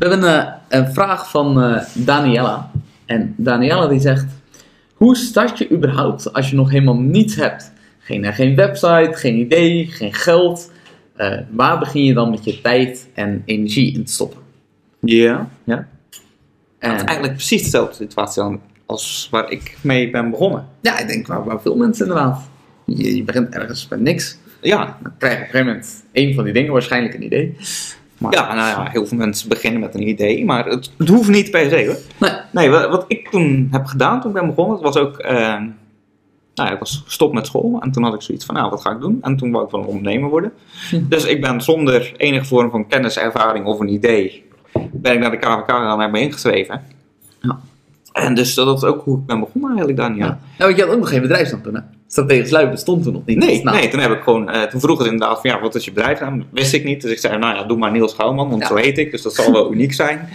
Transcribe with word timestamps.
We 0.00 0.08
hebben 0.08 0.38
eh, 0.38 0.52
een 0.68 0.92
vraag 0.92 1.30
van 1.30 1.62
eh, 1.62 1.82
Daniela. 1.94 2.70
En 3.06 3.34
Daniela 3.36 3.86
die 3.86 4.00
zegt: 4.00 4.26
Hoe 4.94 5.16
start 5.16 5.58
je 5.58 5.70
überhaupt 5.70 6.32
als 6.32 6.50
je 6.50 6.56
nog 6.56 6.70
helemaal 6.70 6.98
niets 6.98 7.34
hebt? 7.34 7.72
Geen, 7.98 8.24
eh, 8.24 8.34
geen 8.34 8.56
website, 8.56 9.10
geen 9.12 9.36
idee, 9.36 9.86
geen 9.86 10.14
geld. 10.14 10.70
Waar 11.50 11.78
begin 11.78 12.04
je 12.04 12.14
dan 12.14 12.30
met 12.30 12.44
je 12.44 12.60
tijd 12.60 13.08
en 13.14 13.42
energie 13.44 13.94
in 13.94 14.04
te 14.04 14.12
stoppen? 14.12 14.40
Ja, 15.00 15.48
ja. 15.64 15.88
En, 16.78 16.90
Het 16.90 17.00
is 17.00 17.06
eigenlijk 17.06 17.36
precies 17.36 17.62
dezelfde 17.62 17.94
situatie 17.94 18.58
als 18.86 19.28
waar 19.30 19.50
ik 19.50 19.76
mee 19.80 20.10
ben 20.10 20.30
begonnen. 20.30 20.68
ja, 20.80 20.98
ik 20.98 21.08
denk 21.08 21.26
waar, 21.26 21.44
waar 21.44 21.60
veel 21.60 21.76
mensen 21.76 22.06
inderdaad. 22.06 22.48
Je, 22.86 23.16
je 23.16 23.22
begint 23.22 23.54
ergens 23.54 23.88
met 23.88 24.00
niks. 24.00 24.38
Ja, 24.60 24.98
Dan 25.02 25.12
krijg 25.18 25.34
je 25.34 25.38
op 25.38 25.44
een 25.44 25.50
gegeven 25.50 25.66
moment 25.66 26.04
één 26.12 26.34
van 26.34 26.44
die 26.44 26.52
dingen, 26.52 26.72
waarschijnlijk 26.72 27.14
een 27.14 27.24
idee. 27.24 27.56
Maar, 28.20 28.32
ja, 28.32 28.54
nou 28.54 28.68
ja, 28.68 28.90
heel 28.90 29.06
veel 29.06 29.16
mensen 29.16 29.48
beginnen 29.48 29.80
met 29.80 29.94
een 29.94 30.08
idee, 30.08 30.44
maar 30.44 30.66
het, 30.66 30.90
het 30.98 31.08
hoeft 31.08 31.28
niet 31.28 31.50
per 31.50 31.70
se 31.70 31.86
hoor. 31.86 32.28
Nee. 32.30 32.40
Nee, 32.52 32.70
wat, 32.70 32.88
wat 32.88 33.04
ik 33.08 33.28
toen 33.28 33.68
heb 33.70 33.86
gedaan 33.86 34.20
toen 34.20 34.30
ik 34.30 34.36
ben 34.36 34.46
begonnen, 34.46 34.74
het 34.74 34.84
was 34.84 34.96
ook, 34.96 35.18
eh, 35.18 35.36
nou 36.54 36.68
ja, 36.68 36.70
ik 36.70 36.78
was 36.78 37.02
gestopt 37.04 37.34
met 37.34 37.46
school 37.46 37.80
en 37.80 37.90
toen 37.90 38.02
had 38.02 38.14
ik 38.14 38.22
zoiets 38.22 38.44
van, 38.44 38.54
nou, 38.54 38.70
wat 38.70 38.80
ga 38.80 38.90
ik 38.90 39.00
doen? 39.00 39.18
En 39.22 39.36
toen 39.36 39.50
wou 39.50 39.64
ik 39.64 39.70
wel 39.70 39.80
een 39.80 39.86
ondernemer 39.86 40.30
worden. 40.30 40.52
Hm. 40.90 41.08
Dus 41.08 41.24
ik 41.24 41.40
ben 41.40 41.60
zonder 41.60 42.12
enige 42.16 42.44
vorm 42.44 42.70
van 42.70 42.86
kennis, 42.86 43.18
ervaring 43.18 43.66
of 43.66 43.80
een 43.80 43.92
idee, 43.92 44.44
ben 44.92 45.12
ik 45.12 45.20
naar 45.20 45.30
de 45.30 45.36
KVK 45.36 45.68
en 45.68 45.98
heb 45.98 46.10
me 46.10 46.20
ingeschreven. 46.20 46.82
Ja. 47.40 47.60
En 48.12 48.34
dus 48.34 48.54
dat 48.54 48.76
is 48.76 48.88
ook 48.88 49.02
hoe 49.04 49.18
ik 49.18 49.26
ben 49.26 49.40
begonnen 49.40 49.68
eigenlijk, 49.70 49.98
Daniel. 49.98 50.18
Ja. 50.26 50.26
Nou, 50.30 50.40
want 50.58 50.76
je 50.76 50.82
had 50.82 50.92
ook 50.92 50.98
nog 51.00 51.08
geen 51.08 51.20
bedrijfsnaam 51.22 51.62
toen, 51.62 51.74
hè? 51.74 51.80
Strategisch 52.08 52.50
Lui 52.50 52.68
bestond 52.70 53.02
toen 53.02 53.12
nog 53.12 53.22
niet. 53.26 53.38
Nee, 53.38 53.62
Nou, 53.62 53.76
nee, 53.76 53.88
toen 53.88 54.00
heb 54.00 54.10
ik 54.10 54.22
gewoon, 54.22 54.50
eh, 54.50 54.62
toen 54.62 54.80
vroeg 54.80 54.98
het 54.98 55.06
inderdaad 55.10 55.40
van 55.40 55.50
ja, 55.50 55.60
wat 55.60 55.74
is 55.74 55.84
je 55.84 55.92
bedrijfsnaam? 55.92 56.44
Wist 56.50 56.72
ik 56.72 56.84
niet, 56.84 57.02
dus 57.02 57.10
ik 57.10 57.18
zei, 57.18 57.38
nou 57.38 57.54
ja, 57.56 57.62
doe 57.64 57.76
maar 57.78 57.90
Niels 57.90 58.14
Gouwman, 58.14 58.48
want 58.50 58.62
Ja. 58.62 58.68
zo 58.68 58.74
heet 58.76 58.98
ik, 58.98 59.10
dus 59.10 59.22
dat 59.22 59.34
zal 59.34 59.52
wel 59.52 59.72
uniek 59.74 59.92
zijn. 59.92 60.28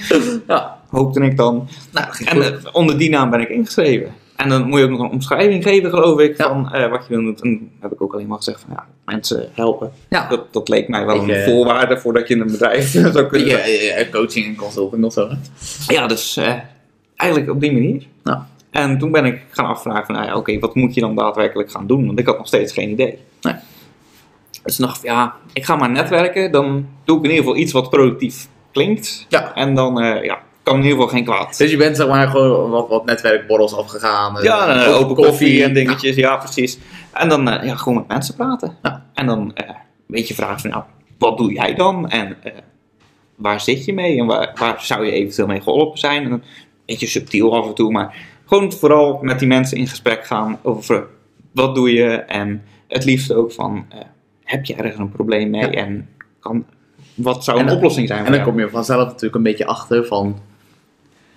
Ja, 0.48 0.78
Hoopte 0.90 1.22
ik 1.22 1.38
dan. 1.38 1.68
nou, 1.92 2.08
En 2.26 2.42
eh, 2.42 2.52
onder 2.72 2.98
die 2.98 3.10
naam 3.10 3.30
ben 3.30 3.40
ik 3.40 3.50
ingeschreven. 3.50 4.14
En 4.36 4.50
dan 4.50 4.68
moet 4.68 4.80
je 4.80 4.86
ook 4.86 4.92
nog 4.92 5.00
een 5.00 5.10
omschrijving 5.10 5.64
geven, 5.64 5.90
geloof 5.90 6.20
ik, 6.20 6.38
Ja. 6.38 6.48
van 6.48 6.74
eh, 6.74 6.90
wat 6.90 7.06
je 7.08 7.14
wil 7.16 7.18
doen. 7.24 7.28
En 7.28 7.36
toen 7.36 7.72
heb 7.80 7.92
ik 7.92 8.02
ook 8.02 8.14
alleen 8.14 8.28
maar 8.28 8.38
gezegd 8.38 8.60
van 8.62 8.70
ja, 8.76 8.86
mensen 9.06 9.50
helpen. 9.54 9.92
Ja. 10.10 10.28
Dat, 10.28 10.54
dat 10.54 10.70
leek 10.70 10.88
mij 10.88 11.06
wel 11.06 11.16
Ik, 11.16 11.28
een 11.30 11.44
voorwaarde 11.44 11.98
voordat 12.00 12.28
je 12.28 12.36
een 12.36 12.48
bedrijf 12.52 12.92
zou 13.14 13.26
kunnen 13.26 13.48
Ja, 13.48 13.66
ja, 13.66 14.06
coaching 14.12 14.46
en 14.46 14.56
consulting 14.56 15.04
of 15.06 15.14
zo. 15.14 15.30
Ja, 15.88 16.08
dus 16.08 16.38
eh, 16.38 16.54
eigenlijk 17.16 17.52
op 17.52 17.60
die 17.60 17.72
manier. 17.74 18.04
Nou, 18.24 18.40
En 18.72 18.98
toen 18.98 19.12
ben 19.12 19.26
ik 19.26 19.42
gaan 19.50 19.66
afvragen 19.66 20.06
van, 20.06 20.16
nou 20.16 20.28
ja, 20.28 20.36
oké, 20.36 20.60
wat 20.60 20.76
moet 20.76 20.94
je 20.94 21.02
dan 21.02 21.16
daadwerkelijk 21.16 21.72
gaan 21.72 21.88
doen? 21.88 22.06
Want 22.06 22.20
ik 22.20 22.26
had 22.26 22.38
nog 22.38 22.48
steeds 22.48 22.74
geen 22.74 22.90
idee. 22.90 23.20
Nee. 23.42 23.54
Dus 24.64 24.76
toen 24.76 24.86
dacht 24.86 24.98
ik, 24.98 25.10
ja, 25.10 25.36
ik 25.54 25.66
ga 25.66 25.76
maar 25.76 25.90
netwerken. 25.90 26.52
Dan 26.52 26.88
doe 27.04 27.18
ik 27.18 27.24
in 27.24 27.30
ieder 27.30 27.46
geval 27.46 27.60
iets 27.62 27.72
wat 27.72 27.90
productief 27.90 28.48
klinkt. 28.72 29.26
Ja. 29.30 29.54
En 29.56 29.76
dan, 29.76 30.02
eh, 30.02 30.24
ja, 30.24 30.40
kan 30.64 30.76
in 30.76 30.82
ieder 30.84 30.98
geval 30.98 31.14
geen 31.14 31.24
kwaad. 31.26 31.58
dus 31.58 31.72
je 31.72 31.78
bent 31.78 31.96
zeg 31.96 32.08
maar 32.08 32.28
gewoon 32.28 32.70
wat, 32.70 32.88
wat 32.90 33.06
netwerkborrels 33.06 33.76
afgegaan. 33.76 34.38
eh, 34.38 34.44
Ja, 34.44 34.84
en, 34.86 34.94
open 34.94 35.16
koffie 35.16 35.64
en 35.64 35.74
dingetjes, 35.74 36.16
ja, 36.16 36.36
precies. 36.38 36.78
En 37.14 37.30
dan 37.30 37.50
eh, 37.50 37.66
ja, 37.68 37.76
gewoon 37.76 37.98
met 37.98 38.08
mensen 38.08 38.36
praten. 38.36 38.78
Ja. 38.84 39.06
En 39.14 39.26
dan 39.26 39.40
een 39.56 39.76
beetje 40.08 40.34
vragen 40.34 40.60
van, 40.60 40.70
nou, 40.70 40.84
wat 41.18 41.38
doe 41.38 41.54
jij 41.54 41.76
dan? 41.76 42.10
En 42.10 42.38
waar 43.36 43.62
zit 43.62 43.86
je 43.86 43.94
mee? 43.94 44.20
En 44.20 44.26
waar, 44.26 44.52
waar 44.56 44.82
zou 44.82 45.06
je 45.06 45.12
eventueel 45.12 45.48
mee 45.48 45.62
geholpen 45.62 46.00
zijn? 46.00 46.24
En 46.32 46.44
beetje 46.86 47.08
subtiel 47.08 47.56
af 47.56 47.68
en 47.68 47.74
toe, 47.74 47.92
maar 47.92 48.16
gewoon 48.46 48.72
vooral 48.72 49.20
met 49.22 49.40
die 49.40 49.48
mensen 49.48 49.78
in 49.78 49.88
gesprek 49.88 50.26
gaan 50.26 50.60
over 50.62 51.06
wat 51.52 51.76
doe 51.76 51.94
je? 51.94 52.08
En 52.16 52.64
het 52.88 53.06
liefst 53.06 53.34
ook 53.34 53.52
van, 53.52 53.86
eh, 53.90 54.00
heb 54.44 54.66
je 54.66 54.76
ergens 54.76 54.98
een 55.00 55.12
probleem 55.12 55.50
mee? 55.50 55.62
Ja. 55.62 55.70
En 55.72 56.10
kan, 56.40 56.66
wat 57.14 57.44
zou 57.44 57.58
En 57.58 57.64
een 57.64 57.68
dan- 57.70 57.78
oplossing 57.78 58.08
zijn 58.08 58.20
En 58.20 58.26
dan 58.32 58.34
jou? 58.40 58.50
kom 58.50 58.60
je 58.60 58.70
vanzelf 58.70 59.06
natuurlijk 59.06 59.36
een 59.36 59.44
beetje 59.44 59.66
achter 59.66 60.06
van... 60.06 60.40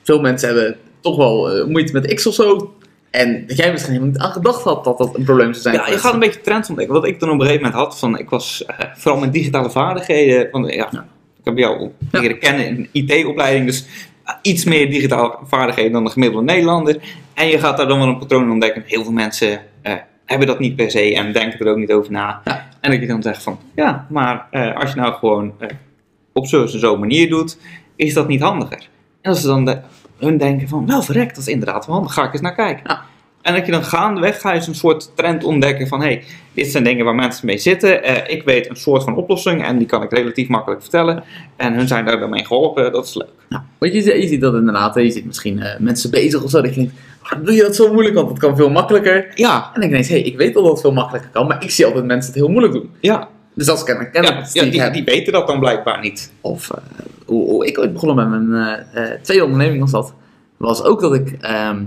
Veel 0.03 0.21
mensen 0.21 0.49
hebben 0.49 0.77
toch 1.01 1.17
wel 1.17 1.51
eh, 1.53 1.67
moeite 1.67 1.93
met 1.93 2.15
X 2.15 2.27
of 2.27 2.35
zo. 2.35 2.73
En 3.11 3.47
dat 3.47 3.57
jij 3.57 3.71
misschien 3.73 3.93
helemaal 3.93 4.13
niet 4.15 4.23
aan 4.23 4.33
gedacht 4.33 4.63
had 4.63 4.85
dat 4.85 4.99
dat 4.99 5.17
een 5.17 5.25
probleem 5.25 5.53
zou 5.53 5.63
zijn. 5.63 5.75
Ja, 5.75 5.89
je 5.93 5.99
gaat 5.99 6.13
een 6.13 6.19
beetje 6.19 6.41
trends 6.41 6.69
ontdekken. 6.69 6.95
Wat 6.95 7.07
ik 7.07 7.19
toen 7.19 7.29
op 7.29 7.35
een 7.35 7.41
gegeven 7.47 7.63
moment 7.65 7.81
had, 7.83 7.99
van, 7.99 8.19
ik 8.19 8.31
was 8.31 8.65
eh, 8.65 8.79
vooral 8.95 9.21
met 9.21 9.33
digitale 9.33 9.71
vaardigheden. 9.71 10.49
Van, 10.51 10.65
ja, 10.65 10.89
Ja. 10.91 11.07
Ik 11.39 11.45
heb 11.45 11.59
jou 11.59 11.91
Ja. 12.11 12.21
leren 12.21 12.39
kennen 12.39 12.67
in 12.67 12.77
een 12.77 12.89
IT-opleiding, 12.93 13.67
dus 13.67 13.87
iets 14.43 14.65
meer 14.65 14.91
digitale 14.91 15.39
vaardigheden 15.45 15.93
dan 15.93 16.05
de 16.05 16.11
gemiddelde 16.11 16.45
Nederlander. 16.45 16.97
En 17.35 17.49
je 17.49 17.59
gaat 17.59 17.77
daar 17.77 17.89
dan 17.89 17.99
wel 17.99 18.09
een 18.09 18.19
patroon 18.19 18.43
in 18.45 18.51
ontdekken. 18.51 18.83
Heel 18.87 19.03
veel 19.03 19.13
mensen 19.13 19.61
eh, 19.83 19.93
hebben 20.25 20.47
dat 20.47 20.59
niet 20.59 20.77
per 20.77 20.91
se 20.91 21.15
en 21.15 21.33
denken 21.33 21.59
er 21.61 21.71
ook 21.71 21.77
niet 21.77 21.93
over 21.93 22.13
na. 22.13 22.41
Ja. 22.45 22.69
En 22.81 22.91
dat 22.91 23.01
je 23.01 23.07
dan 23.07 23.23
zegt 23.23 23.43
van, 23.43 23.59
ja, 23.75 24.07
maar 24.11 24.47
eh, 24.51 24.77
als 24.77 24.91
je 24.93 24.97
nou 25.01 25.15
gewoon 25.15 25.53
eh, 25.59 25.69
op 26.33 26.47
zo'n 26.47 26.69
zo'n 26.69 27.01
manier 27.01 27.29
doet, 27.29 27.59
is 27.97 28.15
dat 28.15 28.29
niet 28.29 28.41
handiger. 28.43 28.89
En 29.21 29.31
als 29.31 29.41
ze 29.41 29.47
dan 29.47 29.65
de- 29.65 29.81
hun 30.19 30.37
denken 30.39 30.69
van, 30.69 30.87
wel 30.87 31.03
verrekt, 31.03 31.35
dat 31.35 31.47
is 31.47 31.53
inderdaad 31.53 31.87
wel 31.87 31.95
handig, 31.95 32.13
ga 32.15 32.25
ik 32.25 32.33
eens 32.33 32.41
naar 32.43 32.55
kijken. 32.55 32.83
Ja. 32.87 33.03
En 33.43 33.55
dat 33.55 33.67
je 33.67 33.73
dan 33.73 33.85
gaandeweg 33.85 34.41
ga 34.41 34.53
je 34.53 34.63
een 34.67 34.75
soort 34.75 35.11
trend 35.15 35.45
ontdekken 35.45 35.89
van, 35.89 36.01
hé, 36.01 36.07
hey, 36.07 36.25
dit 36.55 36.67
zijn 36.71 36.85
dingen 36.85 37.05
waar 37.05 37.15
mensen 37.15 37.47
mee 37.47 37.59
zitten. 37.59 38.03
Eh, 38.03 38.35
ik 38.37 38.43
weet 38.43 38.69
een 38.71 38.77
soort 38.77 39.03
van 39.03 39.17
oplossing 39.17 39.65
en 39.65 39.79
die 39.79 39.87
kan 39.87 40.03
ik 40.03 40.13
relatief 40.13 40.49
makkelijk 40.49 40.81
vertellen. 40.81 41.25
En 41.57 41.75
hun 41.75 41.89
zijn 41.89 42.05
daar 42.05 42.21
dan 42.21 42.31
mee 42.31 42.45
geholpen, 42.47 42.93
dat 42.93 43.05
is 43.07 43.15
leuk. 43.15 43.29
Nou, 43.49 43.63
want 43.79 43.93
je, 43.93 44.21
je 44.21 44.29
ziet 44.29 44.41
dat 44.41 44.55
inderdaad. 44.55 44.95
hè, 44.95 45.01
Je 45.01 45.11
ziet 45.11 45.25
misschien 45.27 45.63
eh, 45.63 45.79
mensen 45.79 46.11
bezig 46.11 46.43
of 46.43 46.51
zo. 46.51 46.61
Dat 46.61 46.75
je 46.75 46.81
denkt, 46.81 46.95
waarom 47.23 47.45
doe 47.45 47.55
je 47.55 47.63
dat 47.63 47.77
zo 47.77 47.93
moeilijk? 47.93 48.15
Want 48.15 48.29
het 48.29 48.39
kan 48.39 48.57
veel 48.57 48.71
makkelijker. 48.71 49.31
Ja, 49.35 49.71
En 49.75 49.81
dan 49.81 49.91
denk 49.91 50.05
je, 50.05 50.13
hé, 50.13 50.19
ik 50.19 50.37
weet 50.37 50.57
al 50.57 50.63
dat 50.63 50.73
het 50.73 50.81
veel 50.81 50.93
makkelijker 50.93 51.31
kan. 51.31 51.47
Maar 51.47 51.63
ik 51.63 51.71
zie 51.71 51.87
altijd 51.87 52.05
mensen 52.05 52.33
het 52.33 52.41
heel 52.41 52.51
moeilijk 52.51 52.73
doen. 52.75 52.91
ja, 53.01 53.29
Dus 53.55 53.67
dat 53.67 53.77
is 53.77 53.83
kennelijk 53.85 54.15
ja, 54.15 54.21
kennis 54.21 54.53
ja 54.53 54.63
die 54.63 54.83
ik 54.85 54.93
die, 54.93 55.05
weten 55.05 55.33
dat 55.33 55.47
dan 55.47 55.59
blijkbaar 55.61 56.01
niet. 56.01 56.33
Of 56.41 56.71
eh, 56.71 56.79
hoe, 57.27 57.49
hoe 57.49 57.67
ik 57.67 57.79
ooit 57.79 57.93
begonnen 57.93 58.31
met 58.31 58.43
mijn 58.49 58.85
eh, 58.93 59.13
eh, 59.13 59.21
tweede 59.23 59.45
onderneming 59.45 59.81
was 59.81 59.91
dat. 59.91 60.15
Was 60.57 60.83
ook 60.83 61.01
dat 61.01 61.15
ik... 61.15 61.37
ehm, 61.41 61.83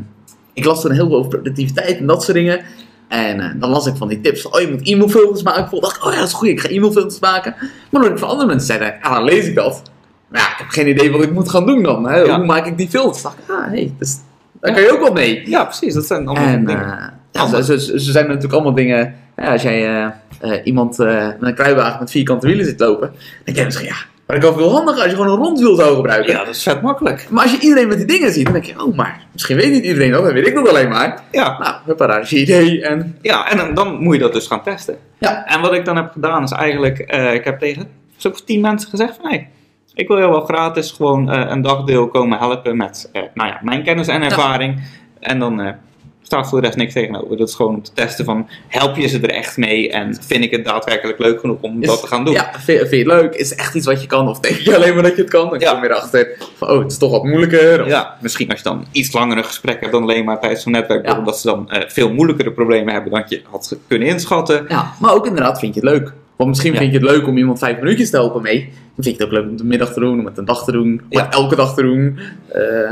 ik 0.53 0.66
las 0.66 0.81
toen 0.81 0.91
heel 0.91 1.07
veel 1.07 1.17
over 1.17 1.29
productiviteit 1.29 1.97
en 1.97 2.06
dat 2.07 2.23
soort 2.23 2.38
dingen. 2.38 2.62
En 3.07 3.39
eh, 3.39 3.50
dan 3.59 3.69
las 3.69 3.85
ik 3.88 3.95
van 3.95 4.07
die 4.07 4.22
tips 4.22 4.41
van, 4.41 4.53
oh 4.53 4.59
je 4.62 4.69
moet 4.72 4.88
e-mailfilters 4.88 5.44
maken. 5.44 5.75
Ik 5.75 5.81
dacht, 5.81 6.03
oh 6.03 6.12
ja, 6.12 6.17
dat 6.19 6.28
is 6.28 6.34
goed, 6.34 6.47
ik 6.47 6.59
ga 6.59 6.69
e-mailfilters 6.69 7.19
maken. 7.19 7.56
Maar 7.89 8.01
dan 8.01 8.12
ik 8.12 8.17
van 8.17 8.29
andere 8.29 8.47
mensen 8.47 8.67
zeiden, 8.67 9.01
ah, 9.01 9.13
dan 9.13 9.23
lees 9.23 9.47
ik 9.47 9.56
dat. 9.56 9.81
Maar 10.28 10.41
ja, 10.41 10.47
ik 10.51 10.57
heb 10.57 10.67
geen 10.69 10.88
idee 10.88 11.11
wat 11.11 11.23
ik 11.23 11.31
moet 11.31 11.50
gaan 11.50 11.66
doen 11.66 11.84
dan. 11.84 12.07
Hè? 12.09 12.19
Ja. 12.19 12.35
Hoe 12.38 12.45
maak 12.45 12.66
ik 12.66 12.78
die 12.78 12.90
filters? 12.90 13.22
dacht 13.23 13.38
ik, 13.38 13.50
ah, 13.56 13.66
hey, 13.67 13.94
dus, 14.00 14.17
daar 14.61 14.69
Ja. 14.72 14.75
kan 14.78 14.85
je 14.85 14.91
ook 14.94 15.00
wel 15.03 15.13
mee. 15.13 15.50
Ja, 15.50 15.63
precies, 15.63 15.94
dat 15.94 16.06
zijn 16.06 16.28
allemaal 16.28 16.47
En 16.47 16.66
dingen. 16.66 16.85
eh, 17.00 17.07
ja, 17.31 17.61
ze, 17.61 17.79
ze, 17.79 18.00
ze 18.00 18.11
zijn 18.11 18.25
natuurlijk 18.28 18.53
allemaal 18.53 18.73
dingen. 18.73 19.16
Ja, 19.35 19.51
als 19.51 19.61
jij 19.61 19.88
eh, 19.88 20.06
eh, 20.40 20.59
iemand 20.66 21.00
eh, 21.00 21.16
met 21.28 21.35
een 21.40 21.56
kruiwagen 21.56 22.00
met 22.00 22.11
vierkante 22.11 22.47
wielen 22.47 22.66
zit 22.66 22.79
lopen, 22.79 23.07
dan 23.07 23.17
denk 23.44 23.57
je 23.57 23.63
misschien, 23.66 23.88
ja, 23.88 23.95
maar 24.31 24.39
dat 24.39 24.49
kan 24.49 24.59
veel 24.59 24.71
handiger 24.71 25.01
als 25.01 25.11
je 25.11 25.17
gewoon 25.17 25.31
een 25.31 25.43
rondwiel 25.43 25.75
zou 25.75 25.95
gebruiken. 25.95 26.33
ja, 26.33 26.39
dat 26.43 26.55
is 26.55 26.63
vet 26.63 26.81
makkelijk. 26.81 27.27
Maar 27.29 27.43
als 27.43 27.51
je 27.51 27.59
iedereen 27.59 27.87
met 27.87 27.97
die 27.97 28.05
dingen 28.05 28.31
ziet, 28.31 28.43
dan 28.43 28.53
denk 28.53 28.65
je, 28.65 28.83
oh, 28.83 28.95
maar 28.95 29.25
misschien 29.31 29.55
weet 29.55 29.71
niet 29.71 29.83
iedereen 29.83 30.11
dat, 30.11 30.23
dan 30.23 30.33
weet 30.33 30.47
ik 30.47 30.55
dat 30.55 30.69
alleen 30.69 30.89
maar. 30.89 31.23
Ja, 31.31 31.57
Nou, 31.59 31.75
huppa, 31.85 32.07
daar 32.07 32.21
is 32.21 32.33
idee. 32.33 32.81
En 32.81 33.17
ja 33.21 33.49
en 33.49 33.57
dan, 33.57 33.73
dan 33.73 34.03
moet 34.03 34.13
je 34.13 34.19
dat 34.19 34.33
dus 34.33 34.47
gaan 34.47 34.63
testen. 34.63 34.97
ja, 35.17 35.45
En 35.45 35.61
wat 35.61 35.73
ik 35.73 35.85
dan 35.85 35.95
heb 35.95 36.11
gedaan 36.11 36.43
is 36.43 36.51
eigenlijk, 36.51 36.99
eh, 36.99 37.33
ik 37.33 37.43
heb 37.43 37.59
tegen 37.59 37.87
zo'n 38.17 38.33
tien 38.45 38.61
mensen 38.61 38.89
gezegd 38.89 39.15
van, 39.21 39.29
hey, 39.29 39.49
ik 39.93 40.07
wil 40.07 40.17
jou 40.17 40.31
wel 40.31 40.45
gratis 40.45 40.91
gewoon 40.91 41.31
eh, 41.31 41.49
een 41.49 41.61
dagdeel 41.61 42.07
komen 42.07 42.37
helpen 42.37 42.77
met, 42.77 43.09
eh, 43.13 43.21
nou 43.33 43.49
ja, 43.49 43.59
mijn 43.63 43.83
kennis 43.83 44.07
en 44.07 44.21
ervaring. 44.21 44.81
En 45.19 45.39
dan 45.39 45.75
staat 46.23 46.49
voor 46.49 46.59
de 46.61 46.65
rest 46.65 46.77
niks 46.77 46.93
tegenover. 46.93 47.37
Dat 47.37 47.47
is 47.47 47.55
gewoon 47.55 47.75
om 47.75 47.83
te 47.83 47.91
testen 47.93 48.25
van, 48.25 48.47
help 48.67 48.95
je 48.95 49.07
ze 49.07 49.19
er 49.19 49.29
echt 49.29 49.57
mee 49.57 49.91
en 49.91 50.15
vind 50.21 50.43
ik 50.43 50.51
het 50.51 50.65
daadwerkelijk 50.65 51.19
leuk 51.19 51.39
genoeg 51.39 51.57
om 51.61 51.81
is- 51.81 51.87
dat 51.87 52.01
te 52.01 52.07
gaan 52.07 52.25
doen. 52.25 52.33
Ja, 52.33 52.51
vind, 52.51 52.63
vind 52.79 52.89
je 52.89 52.97
het 52.97 53.07
leuk? 53.07 53.33
Is 53.35 53.49
het 53.49 53.59
echt 53.59 53.75
iets 53.75 53.85
wat 53.85 54.01
je 54.01 54.07
kan? 54.07 54.27
Of 54.29 54.39
denk 54.39 54.55
je 54.55 54.75
alleen 54.75 54.93
maar 54.93 55.03
dat 55.03 55.15
je 55.15 55.21
het 55.21 55.31
kan? 55.31 55.49
Dan 55.49 55.59
Ja. 55.59 55.71
kom 55.71 55.81
je 55.83 55.89
erachter 55.89 56.35
van, 56.55 56.69
oh, 56.69 56.79
het 56.79 56.91
is 56.91 56.97
toch 56.97 57.11
wat 57.11 57.23
moeilijker. 57.23 57.81
Of- 57.81 57.87
Ja, 57.87 58.17
misschien 58.21 58.49
als 58.49 58.57
je 58.57 58.63
dan 58.63 58.85
iets 58.91 59.13
langere 59.13 59.43
gesprekken 59.43 59.81
hebt 59.81 59.93
dan 59.93 60.03
alleen 60.03 60.25
maar 60.25 60.39
tijdens 60.39 60.63
zo'n 60.63 60.71
netwerk, 60.71 61.05
Ja. 61.05 61.17
omdat 61.17 61.39
ze 61.39 61.47
dan 61.47 61.69
eh, 61.69 61.89
veel 61.89 62.13
moeilijkere 62.13 62.51
problemen 62.51 62.93
hebben 62.93 63.11
dan 63.11 63.23
je 63.27 63.41
had 63.49 63.77
kunnen 63.87 64.07
inschatten. 64.07 64.66
Ja, 64.67 64.91
maar 64.99 65.13
ook 65.13 65.25
inderdaad 65.28 65.59
vind 65.59 65.73
je 65.75 65.79
het 65.81 65.90
leuk. 65.90 66.13
Want 66.35 66.49
misschien 66.49 66.73
Ja. 66.73 66.79
vind 66.79 66.91
je 66.93 66.97
het 66.99 67.07
leuk 67.09 67.28
om 67.28 67.37
iemand 67.37 67.59
vijf 67.59 67.78
minuutjes 67.79 68.09
te 68.09 68.16
helpen 68.16 68.41
mee. 68.41 68.59
Dan 68.96 69.03
vind 69.03 69.05
je 69.05 69.11
het 69.11 69.23
ook 69.23 69.31
leuk 69.31 69.43
om 69.46 69.51
het 69.51 69.59
een 69.59 69.67
middag 69.67 69.93
te 69.93 69.99
doen, 69.99 70.19
om 70.19 70.25
het 70.25 70.37
een 70.37 70.46
dag 70.46 70.63
te 70.63 70.72
doen, 70.72 70.84
om 70.84 71.05
Ja. 71.09 71.31
elke 71.31 71.55
dag 71.55 71.73
te 71.75 71.81
doen. 71.81 72.19
Eh, 72.47 72.91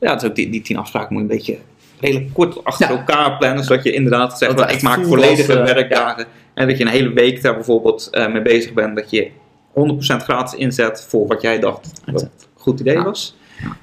Ja, 0.00 0.14
dus 0.14 0.24
ook 0.24 0.34
die, 0.34 0.50
die 0.50 0.62
tien 0.62 0.76
afspraken 0.76 1.12
moet 1.14 1.22
je 1.22 1.28
een 1.30 1.36
beetje 1.36 1.58
redelijk 2.04 2.32
kort 2.34 2.64
achter 2.64 2.90
Ja. 2.90 2.96
elkaar 2.96 3.36
plannen, 3.36 3.64
zodat 3.64 3.84
je 3.84 3.92
inderdaad 3.92 4.38
zegt, 4.38 4.56
Dat 4.56 4.72
ik 4.72 4.82
maak 4.82 5.04
volledige 5.04 5.60
als, 5.60 5.68
eh, 5.68 5.74
werkdagen. 5.74 6.26
En 6.54 6.68
dat 6.68 6.78
je 6.78 6.84
een 6.84 6.90
hele 6.90 7.12
week 7.12 7.42
daar 7.42 7.54
bijvoorbeeld 7.54 8.08
eh, 8.10 8.32
mee 8.32 8.42
bezig 8.42 8.72
bent, 8.72 8.96
dat 8.96 9.10
je 9.10 9.30
100% 9.72 10.22
gratis 10.22 10.58
inzet 10.58 11.06
voor 11.08 11.26
wat 11.26 11.42
jij 11.42 11.58
dacht 11.58 12.02
dat 12.12 12.22
een 12.22 12.30
goed 12.56 12.80
idee 12.80 13.02
was. 13.02 13.36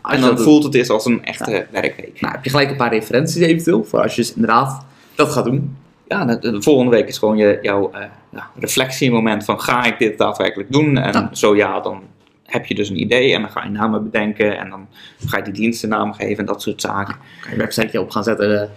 En 0.03 0.21
dan 0.21 0.38
voelt 0.39 0.63
het 0.63 0.75
is 0.75 0.89
als 0.89 1.06
een 1.06 1.25
echte 1.25 1.65
werkweek. 1.71 2.21
nou, 2.21 2.33
heb 2.33 2.44
je 2.44 2.50
gelijk 2.50 2.69
een 2.69 2.77
paar 2.77 2.94
referenties 2.94 3.41
eventueel, 3.41 3.83
voor 3.83 4.01
als 4.01 4.15
je 4.15 4.21
dus 4.21 4.33
inderdaad 4.33 4.85
dat 5.15 5.29
gaat 5.31 5.44
doen. 5.45 5.77
Ja, 6.07 6.25
de, 6.25 6.39
de 6.51 6.62
volgende 6.62 6.91
week 6.91 7.07
is 7.07 7.18
gewoon 7.18 7.38
je, 7.38 7.59
jouw 7.62 7.91
eh, 7.91 8.01
ja, 8.31 8.50
reflectiemoment 8.59 9.45
van 9.45 9.62
ga 9.62 9.83
ik 9.83 10.00
dit 10.00 10.18
daadwerkelijk 10.18 10.71
doen? 10.71 10.97
En 10.97 11.29
zo 11.31 11.56
ja, 11.56 11.79
dan 11.79 12.01
heb 12.51 12.65
je 12.65 12.75
dus 12.75 12.89
een 12.89 13.01
idee 13.01 13.33
en 13.33 13.42
dan 13.42 13.51
ga 13.51 13.63
je 13.63 13.69
namen 13.69 14.03
bedenken 14.03 14.57
en 14.57 14.69
dan 14.69 14.88
ga 15.25 15.38
je 15.38 15.44
die 15.44 15.53
diensten 15.53 15.89
naam 15.89 16.13
geven 16.13 16.38
en 16.38 16.45
dat 16.45 16.62
soort 16.62 16.81
zaken. 16.81 17.15
Kan 17.42 17.51
je 17.51 17.57
websiteje 17.57 18.01
op 18.01 18.09
gaan 18.09 18.24
zetten. 18.24 18.69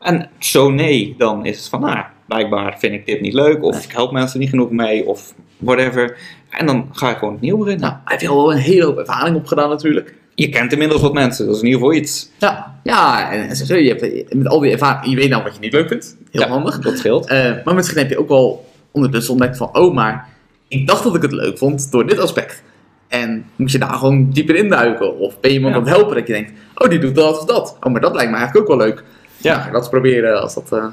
En 0.00 0.30
zo 0.38 0.70
nee, 0.70 1.14
dan 1.18 1.46
is 1.46 1.56
het 1.56 1.68
van, 1.68 1.80
nou, 1.80 2.04
blijkbaar 2.26 2.78
vind 2.78 2.94
ik 2.94 3.06
dit 3.06 3.20
niet 3.20 3.32
leuk, 3.32 3.62
of 3.62 3.84
ik 3.84 3.92
help 3.92 4.12
mensen 4.12 4.40
niet 4.40 4.48
genoeg 4.48 4.70
mee, 4.70 5.06
of 5.06 5.34
whatever. 5.56 6.16
En 6.50 6.66
dan 6.66 6.88
ga 6.92 7.08
je 7.08 7.14
gewoon 7.14 7.34
opnieuw 7.34 7.56
beginnen. 7.56 7.80
Nou, 7.80 7.94
hij 8.04 8.16
heeft 8.18 8.32
al 8.32 8.52
een 8.52 8.58
hele 8.58 8.84
hoop 8.84 8.98
ervaring 8.98 9.36
opgedaan 9.36 9.68
natuurlijk. 9.68 10.14
Je 10.34 10.48
kent 10.48 10.72
inmiddels 10.72 11.00
wat 11.00 11.12
mensen, 11.12 11.46
dat 11.46 11.54
is 11.54 11.60
in 11.60 11.66
ieder 11.66 11.80
geval 11.80 11.96
iets. 11.96 12.30
Ja, 12.38 12.80
ja 12.82 13.32
en, 13.32 13.56
zo, 13.56 13.76
je 13.76 13.88
hebt 13.88 14.34
met 14.34 14.48
al 14.48 14.60
die 14.60 14.72
ervaring, 14.72 15.10
je 15.10 15.16
weet 15.16 15.28
nou 15.28 15.42
wat 15.42 15.54
je 15.54 15.60
niet 15.60 15.72
leuk 15.72 15.88
vindt. 15.88 16.16
Heel 16.30 16.40
Ja, 16.40 16.48
handig. 16.48 16.78
Dat 16.78 16.98
scheelt. 16.98 17.26
Eh, 17.26 17.52
maar 17.64 17.74
misschien 17.74 17.98
heb 17.98 18.10
je 18.10 18.18
ook 18.18 18.28
wel 18.28 18.68
ondertussen 18.90 19.32
ontdekt 19.32 19.56
van, 19.56 19.76
oh, 19.76 19.94
maar 19.94 20.28
ik 20.68 20.86
dacht 20.86 21.02
dat 21.02 21.14
ik 21.14 21.22
het 21.22 21.32
leuk 21.32 21.58
vond 21.58 21.90
door 21.90 22.06
dit 22.06 22.18
aspect. 22.18 22.62
En 23.10 23.44
moet 23.56 23.72
je 23.72 23.78
daar 23.78 23.88
gewoon 23.94 24.30
dieper 24.30 24.54
induiken? 24.56 25.18
Of 25.18 25.40
ben 25.40 25.50
je 25.50 25.56
iemand 25.56 25.74
Ja. 25.74 25.80
aan 25.80 25.86
het 25.86 25.96
helpen 25.96 26.16
dat 26.16 26.26
je 26.26 26.32
denkt, 26.32 26.52
oh, 26.74 26.88
die 26.88 26.98
doet 26.98 27.14
dat 27.14 27.38
of 27.40 27.44
dat. 27.44 27.76
Oh, 27.80 27.92
maar 27.92 28.00
dat 28.00 28.14
lijkt 28.14 28.30
me 28.30 28.36
eigenlijk 28.36 28.70
ook 28.70 28.78
wel 28.78 28.86
leuk. 28.86 29.04
Ja, 29.36 29.54
ga 29.54 29.66
ik 29.66 29.72
dat 29.72 29.80
eens 29.80 29.90
proberen 29.90 30.40
als 30.42 30.54
dat... 30.54 30.92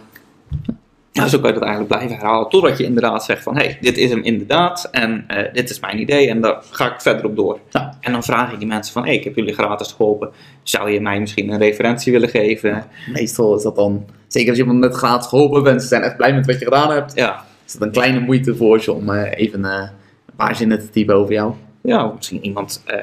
Ja, 1.12 1.28
zo 1.28 1.40
kan 1.40 1.48
je 1.48 1.54
dat 1.54 1.64
eigenlijk 1.68 1.94
blijven 1.98 2.18
herhalen. 2.18 2.50
Totdat 2.50 2.78
je 2.78 2.84
inderdaad 2.84 3.24
zegt 3.24 3.44
van, 3.44 3.58
hé, 3.58 3.64
hey, 3.64 3.78
dit 3.82 3.98
is 3.98 4.10
hem 4.10 4.24
inderdaad. 4.24 4.88
En 4.92 5.24
eh, 5.28 5.54
dit 5.54 5.70
is 5.70 5.80
mijn 5.80 6.00
idee. 6.00 6.30
En 6.30 6.42
daar 6.42 6.58
ga 6.72 6.94
ik 6.94 7.02
verder 7.02 7.26
op 7.26 7.36
door. 7.36 7.60
Ja. 7.70 7.98
En 8.02 8.12
dan 8.12 8.24
vraag 8.24 8.52
ik 8.52 8.60
die 8.60 8.68
mensen 8.68 8.94
van, 8.94 9.02
hé, 9.02 9.08
hey, 9.08 9.18
ik 9.18 9.24
heb 9.24 9.36
jullie 9.36 9.54
gratis 9.54 9.92
geholpen. 9.92 10.30
Zou 10.64 10.90
je 10.92 11.02
mij 11.02 11.20
misschien 11.20 11.50
een 11.52 11.58
referentie 11.60 12.12
willen 12.12 12.30
geven? 12.30 12.86
meestal 13.14 13.56
is 13.56 13.64
dat 13.64 13.76
dan, 13.76 14.06
zeker 14.28 14.50
als 14.50 14.58
je 14.58 14.64
iemand 14.64 14.82
net 14.84 14.94
gratis 14.96 15.28
geholpen 15.28 15.64
bent, 15.64 15.82
ze 15.82 15.88
zijn 15.88 16.02
echt 16.02 16.18
blij 16.18 16.34
met 16.34 16.46
wat 16.46 16.60
je 16.60 16.66
gedaan 16.66 16.92
hebt. 16.92 17.12
Ja, 17.16 17.46
Is 17.66 17.74
dat 17.74 17.82
een 17.82 17.92
kleine 17.92 18.20
moeite 18.20 18.56
voor 18.56 18.80
ze 18.82 18.94
om 18.94 19.10
eh, 19.10 19.32
even 19.40 19.64
een 19.64 19.90
paar 20.36 20.56
zinnen 20.56 20.80
te 20.80 20.90
typen 20.90 21.16
over 21.16 21.34
jou? 21.34 21.54
Ja 21.88 22.06
misschien 22.16 22.46
iemand 22.46 22.84
eh, 22.86 23.00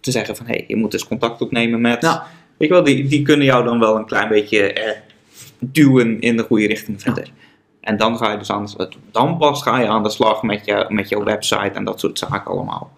te 0.00 0.10
zeggen 0.10 0.36
van, 0.36 0.46
hé, 0.46 0.52
hey, 0.52 0.64
je 0.68 0.76
moet 0.76 0.90
dus 0.90 1.06
contact 1.06 1.40
opnemen 1.40 1.80
met... 1.80 2.02
Ja. 2.02 2.26
Weet 2.56 2.68
je 2.68 2.74
wel, 2.74 2.84
die, 2.84 3.08
die 3.08 3.22
kunnen 3.22 3.46
jou 3.46 3.64
dan 3.64 3.78
wel 3.78 3.96
een 3.96 4.06
klein 4.06 4.28
beetje 4.28 4.72
eh, 4.72 4.98
duwen 5.58 6.20
in 6.20 6.36
de 6.36 6.42
goede 6.42 6.66
richting 6.66 7.02
verder. 7.02 7.30
En 7.80 7.96
dan 7.96 8.16
ga 8.18 8.30
je 8.30 8.38
dus 8.38 8.50
aan 8.50 8.66
de, 8.66 8.88
dan 9.10 9.38
pas 9.38 9.62
ga 9.62 9.78
je 9.78 9.86
aan 9.86 10.02
de 10.02 10.10
slag 10.10 10.42
met, 10.42 10.64
je, 10.64 10.86
met 10.88 11.08
jouw 11.08 11.24
website 11.24 11.70
en 11.70 11.84
dat 11.84 12.00
soort 12.00 12.18
zaken 12.18 12.50
allemaal. 12.50 12.92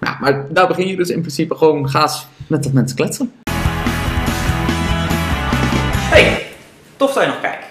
Nou, 0.00 0.16
maar 0.20 0.52
daar 0.52 0.66
begin 0.66 0.88
je 0.88 0.96
dus 0.96 1.10
in 1.10 1.20
principe 1.20 1.54
gewoon, 1.54 1.88
ga 1.88 2.02
eens 2.02 2.26
met 2.46 2.62
dat 2.62 2.72
mensen 2.72 2.96
kletsen. 2.96 3.32
Hey, 6.10 6.46
tof 6.96 7.12
dat 7.12 7.22
je 7.22 7.28
nog 7.28 7.40
kijkt. 7.40 7.66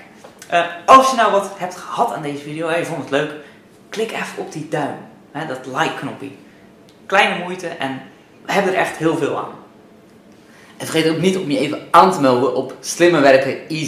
Eh, 0.47 0.65
als 0.85 1.09
je 1.09 1.15
nou 1.15 1.31
wat 1.31 1.51
hebt 1.57 1.75
gehad 1.75 2.13
aan 2.13 2.21
deze 2.21 2.43
video 2.43 2.67
en 2.67 2.79
je 2.79 2.85
vond 2.85 3.01
het 3.01 3.09
leuk, 3.09 3.31
klik 3.89 4.11
even 4.11 4.37
op 4.37 4.51
die 4.51 4.67
duim, 4.69 4.95
hè, 5.31 5.47
dat 5.47 5.65
like-knopje. 5.65 6.29
Kleine 7.07 7.43
moeite 7.43 7.67
en 7.67 8.01
we 8.45 8.51
hebben 8.51 8.73
er 8.73 8.79
echt 8.79 8.97
heel 8.97 9.17
veel 9.17 9.37
aan. 9.37 9.51
En 10.77 10.87
vergeet 10.87 11.11
ook 11.11 11.21
niet 11.21 11.37
om 11.37 11.51
je 11.51 11.59
even 11.59 11.87
aan 11.91 12.11
te 12.11 12.21
melden 12.21 12.55
op 12.55 12.75
Slimmer 12.79 13.21
Werken 13.21 13.67
Easy 13.67 13.85